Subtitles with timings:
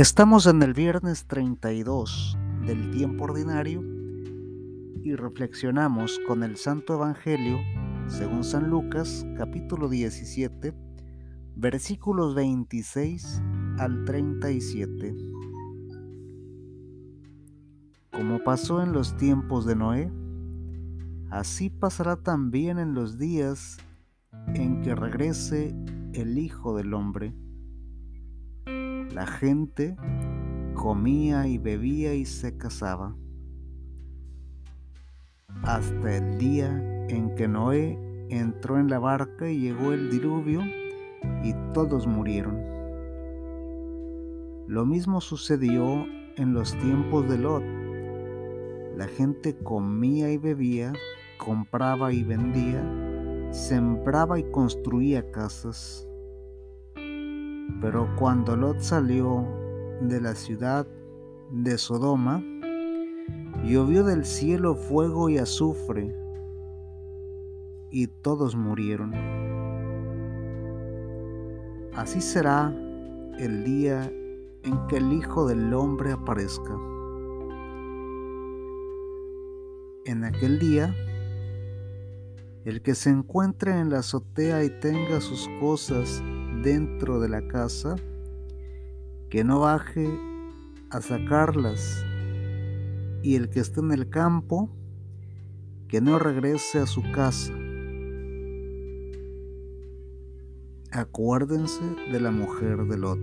[0.00, 3.82] Estamos en el viernes 32 del tiempo ordinario
[5.04, 7.58] y reflexionamos con el Santo Evangelio
[8.06, 10.72] según San Lucas capítulo 17
[11.54, 13.42] versículos 26
[13.78, 15.14] al 37.
[18.10, 20.10] Como pasó en los tiempos de Noé,
[21.30, 23.76] así pasará también en los días
[24.54, 25.76] en que regrese
[26.14, 27.34] el Hijo del Hombre.
[29.12, 29.96] La gente
[30.74, 33.16] comía y bebía y se casaba.
[35.62, 36.68] Hasta el día
[37.08, 40.62] en que Noé entró en la barca y llegó el diluvio
[41.42, 42.56] y todos murieron.
[44.68, 46.06] Lo mismo sucedió
[46.36, 47.64] en los tiempos de Lot.
[48.96, 50.92] La gente comía y bebía,
[51.36, 52.80] compraba y vendía,
[53.50, 56.06] sembraba y construía casas.
[57.80, 59.46] Pero cuando Lot salió
[60.00, 60.86] de la ciudad
[61.50, 62.42] de Sodoma,
[63.64, 66.14] llovió del cielo fuego y azufre,
[67.90, 69.12] y todos murieron.
[71.94, 72.72] Así será
[73.38, 74.10] el día
[74.62, 76.74] en que el Hijo del Hombre aparezca.
[80.04, 80.94] En aquel día,
[82.64, 86.22] el que se encuentre en la azotea y tenga sus cosas
[86.62, 87.96] dentro de la casa,
[89.28, 90.08] que no baje
[90.90, 92.04] a sacarlas,
[93.22, 94.70] y el que esté en el campo,
[95.88, 97.52] que no regrese a su casa.
[100.92, 103.18] Acuérdense de la mujer de Lot.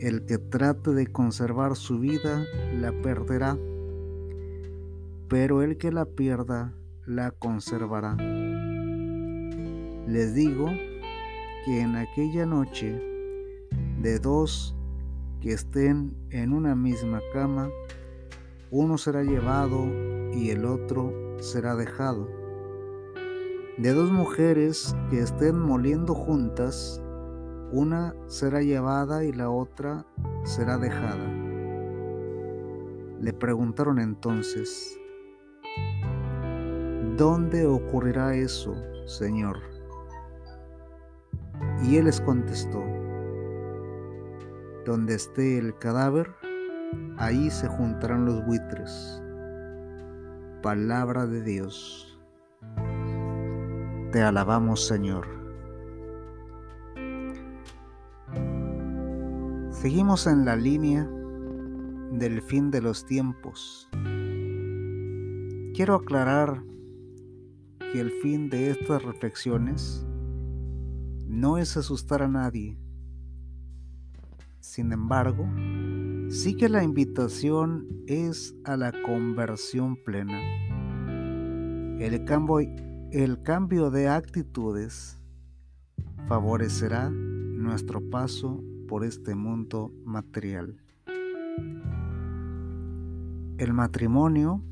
[0.00, 3.56] El que trate de conservar su vida la perderá,
[5.28, 6.74] pero el que la pierda
[7.06, 8.16] la conservará.
[10.06, 10.66] Les digo
[11.64, 13.00] que en aquella noche
[14.02, 14.76] de dos
[15.40, 17.70] que estén en una misma cama,
[18.70, 19.86] uno será llevado
[20.32, 22.28] y el otro será dejado.
[23.78, 27.02] De dos mujeres que estén moliendo juntas,
[27.72, 30.06] una será llevada y la otra
[30.44, 31.28] será dejada.
[33.20, 34.98] Le preguntaron entonces,
[37.16, 38.74] ¿dónde ocurrirá eso,
[39.06, 39.73] Señor?
[41.82, 42.82] Y él les contestó,
[44.84, 46.34] donde esté el cadáver,
[47.18, 49.22] ahí se juntarán los buitres.
[50.62, 52.18] Palabra de Dios.
[54.12, 55.26] Te alabamos, Señor.
[59.70, 61.06] Seguimos en la línea
[62.12, 63.88] del fin de los tiempos.
[65.74, 66.62] Quiero aclarar
[67.92, 70.06] que el fin de estas reflexiones
[71.34, 72.78] no es asustar a nadie.
[74.60, 75.44] Sin embargo,
[76.30, 80.40] sí que la invitación es a la conversión plena.
[81.98, 82.60] El cambio,
[83.10, 85.18] el cambio de actitudes
[86.28, 90.80] favorecerá nuestro paso por este mundo material.
[93.58, 94.62] El matrimonio,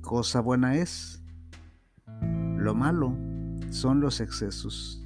[0.00, 1.22] cosa buena es.
[2.56, 3.16] Lo malo
[3.70, 5.03] son los excesos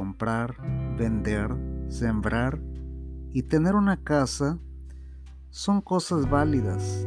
[0.00, 0.56] comprar,
[0.96, 1.50] vender,
[1.88, 2.58] sembrar
[3.32, 4.58] y tener una casa
[5.50, 7.06] son cosas válidas.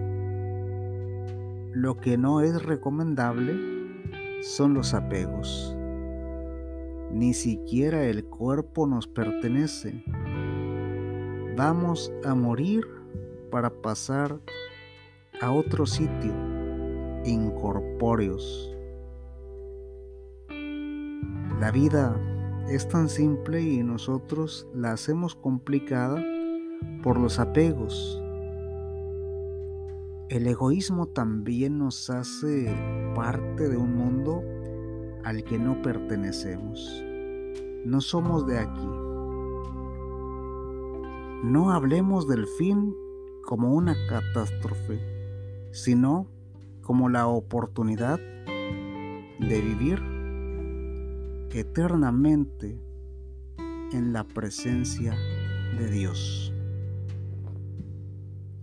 [1.74, 3.56] Lo que no es recomendable
[4.44, 5.76] son los apegos.
[7.12, 10.04] Ni siquiera el cuerpo nos pertenece.
[11.58, 12.86] Vamos a morir
[13.50, 14.40] para pasar
[15.42, 16.36] a otro sitio,
[17.25, 18.70] incorpóreos.
[21.60, 22.16] La vida
[22.69, 26.24] es tan simple y nosotros la hacemos complicada
[27.01, 28.22] por los apegos.
[30.29, 32.74] El egoísmo también nos hace
[33.15, 34.42] parte de un mundo
[35.24, 37.04] al que no pertenecemos.
[37.86, 38.88] No somos de aquí.
[41.44, 42.95] No hablemos del fin
[43.44, 45.00] como una catástrofe,
[45.71, 46.27] sino
[46.81, 48.19] como la oportunidad
[49.39, 50.12] de vivir
[51.54, 52.80] eternamente
[53.92, 55.16] en la presencia
[55.78, 56.52] de Dios.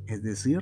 [0.07, 0.61] Es decir,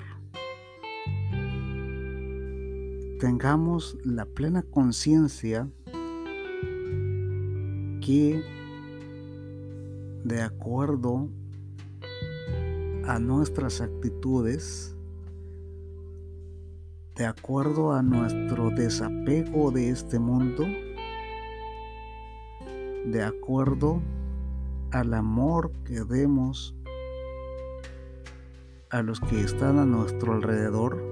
[3.18, 5.68] tengamos la plena conciencia
[8.00, 8.42] que
[10.24, 11.28] de acuerdo
[13.06, 14.94] a nuestras actitudes,
[17.16, 20.66] de acuerdo a nuestro desapego de este mundo,
[23.06, 24.00] de acuerdo
[24.90, 26.74] al amor que demos
[28.90, 31.02] a los que están a nuestro alrededor,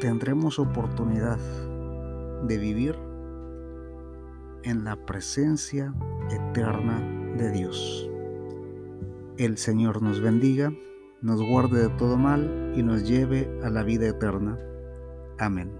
[0.00, 1.38] tendremos oportunidad
[2.46, 2.96] de vivir
[4.62, 5.94] en la presencia
[6.30, 7.00] eterna
[7.36, 8.08] de Dios.
[9.36, 10.72] El Señor nos bendiga,
[11.22, 14.58] nos guarde de todo mal y nos lleve a la vida eterna.
[15.38, 15.79] Amén.